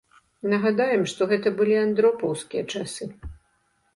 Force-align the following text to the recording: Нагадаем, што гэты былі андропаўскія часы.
Нагадаем, 0.53 1.03
што 1.11 1.21
гэты 1.33 1.49
былі 1.59 1.75
андропаўскія 1.83 2.63
часы. 2.79 3.11